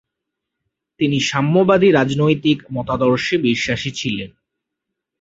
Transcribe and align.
তিনি 0.99 1.17
সাম্যবাদী 1.21 1.87
রাজনৈতিক 1.91 2.59
মতাদর্শে 2.73 3.35
বিশ্বাসী 3.47 3.91
ছিলেন। 3.91 4.29